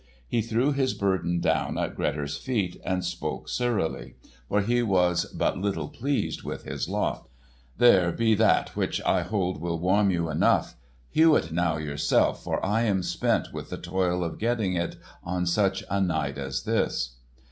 [0.27, 4.15] He threw his burden down at Grettir's feet and spoke surlily,
[4.49, 7.29] for he was but little pleased with his lot:
[7.77, 10.75] "There be that which I hold will warm you enough.
[11.11, 15.01] Hew it now yourself, for I am spent with the toil of getting it in
[15.23, 17.17] on such a night as this."